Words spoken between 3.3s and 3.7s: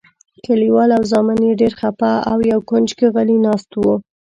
ناست